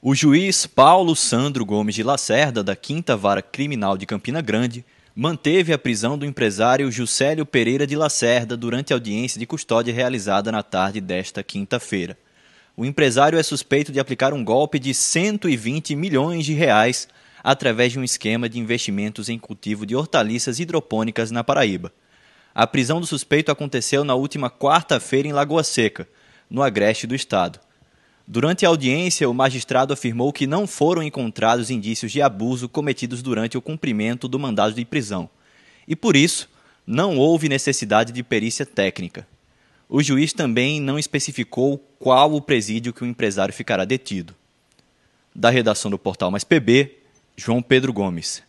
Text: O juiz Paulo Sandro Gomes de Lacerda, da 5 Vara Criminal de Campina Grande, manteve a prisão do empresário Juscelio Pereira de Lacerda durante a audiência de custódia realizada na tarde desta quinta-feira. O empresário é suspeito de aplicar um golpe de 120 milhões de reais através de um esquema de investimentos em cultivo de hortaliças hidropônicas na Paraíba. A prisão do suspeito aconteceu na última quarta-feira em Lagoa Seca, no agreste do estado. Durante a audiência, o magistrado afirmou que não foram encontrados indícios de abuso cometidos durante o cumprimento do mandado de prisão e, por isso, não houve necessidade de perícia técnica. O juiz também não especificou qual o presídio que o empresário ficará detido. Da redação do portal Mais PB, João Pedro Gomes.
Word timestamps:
O 0.00 0.14
juiz 0.14 0.64
Paulo 0.64 1.16
Sandro 1.16 1.64
Gomes 1.64 1.92
de 1.92 2.04
Lacerda, 2.04 2.62
da 2.62 2.76
5 2.80 3.16
Vara 3.16 3.42
Criminal 3.42 3.98
de 3.98 4.06
Campina 4.06 4.40
Grande, 4.40 4.84
manteve 5.12 5.72
a 5.72 5.78
prisão 5.78 6.16
do 6.16 6.24
empresário 6.24 6.88
Juscelio 6.88 7.44
Pereira 7.44 7.84
de 7.84 7.96
Lacerda 7.96 8.56
durante 8.56 8.92
a 8.92 8.96
audiência 8.96 9.40
de 9.40 9.46
custódia 9.46 9.92
realizada 9.92 10.52
na 10.52 10.62
tarde 10.62 11.00
desta 11.00 11.42
quinta-feira. 11.42 12.16
O 12.76 12.84
empresário 12.84 13.36
é 13.36 13.42
suspeito 13.42 13.90
de 13.90 13.98
aplicar 13.98 14.32
um 14.32 14.44
golpe 14.44 14.78
de 14.78 14.94
120 14.94 15.96
milhões 15.96 16.46
de 16.46 16.54
reais 16.54 17.08
através 17.42 17.90
de 17.90 17.98
um 17.98 18.04
esquema 18.04 18.48
de 18.48 18.60
investimentos 18.60 19.28
em 19.28 19.36
cultivo 19.36 19.84
de 19.84 19.96
hortaliças 19.96 20.60
hidropônicas 20.60 21.32
na 21.32 21.42
Paraíba. 21.42 21.92
A 22.54 22.68
prisão 22.68 23.00
do 23.00 23.06
suspeito 23.06 23.50
aconteceu 23.50 24.04
na 24.04 24.14
última 24.14 24.48
quarta-feira 24.48 25.26
em 25.26 25.32
Lagoa 25.32 25.64
Seca, 25.64 26.08
no 26.48 26.62
agreste 26.62 27.04
do 27.04 27.16
estado. 27.16 27.58
Durante 28.30 28.66
a 28.66 28.68
audiência, 28.68 29.26
o 29.26 29.32
magistrado 29.32 29.94
afirmou 29.94 30.34
que 30.34 30.46
não 30.46 30.66
foram 30.66 31.02
encontrados 31.02 31.70
indícios 31.70 32.12
de 32.12 32.20
abuso 32.20 32.68
cometidos 32.68 33.22
durante 33.22 33.56
o 33.56 33.62
cumprimento 33.62 34.28
do 34.28 34.38
mandado 34.38 34.74
de 34.74 34.84
prisão 34.84 35.30
e, 35.86 35.96
por 35.96 36.14
isso, 36.14 36.46
não 36.86 37.16
houve 37.16 37.48
necessidade 37.48 38.12
de 38.12 38.22
perícia 38.22 38.66
técnica. 38.66 39.26
O 39.88 40.02
juiz 40.02 40.34
também 40.34 40.78
não 40.78 40.98
especificou 40.98 41.78
qual 41.98 42.34
o 42.34 42.42
presídio 42.42 42.92
que 42.92 43.02
o 43.02 43.06
empresário 43.06 43.54
ficará 43.54 43.86
detido. 43.86 44.34
Da 45.34 45.48
redação 45.48 45.90
do 45.90 45.98
portal 45.98 46.30
Mais 46.30 46.44
PB, 46.44 46.98
João 47.34 47.62
Pedro 47.62 47.94
Gomes. 47.94 48.42